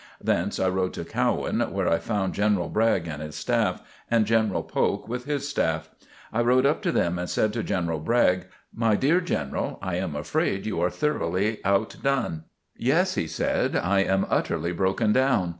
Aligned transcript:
Thence 0.19 0.59
I 0.59 0.67
rode 0.67 0.93
to 0.93 1.05
Cowan, 1.05 1.59
where 1.71 1.87
I 1.87 1.99
found 1.99 2.33
General 2.33 2.69
Bragg 2.69 3.07
and 3.07 3.21
his 3.21 3.35
staff, 3.35 3.83
and 4.09 4.25
General 4.25 4.63
Polk 4.63 5.07
with 5.07 5.25
his 5.25 5.47
staff. 5.47 5.89
I 6.33 6.41
rode 6.41 6.65
up 6.65 6.81
to 6.81 6.91
them 6.91 7.19
and 7.19 7.29
said 7.29 7.53
to 7.53 7.61
General 7.61 7.99
Bragg: 7.99 8.47
"My 8.73 8.95
dear 8.95 9.21
General, 9.21 9.77
I 9.79 9.97
am 9.97 10.15
afraid 10.15 10.65
you 10.65 10.81
are 10.81 10.89
thoroughly 10.89 11.59
outdone." 11.63 12.45
"Yes," 12.75 13.13
he 13.13 13.27
said, 13.27 13.75
"I 13.75 13.99
am 13.99 14.25
utterly 14.27 14.71
broken 14.71 15.13
down." 15.13 15.49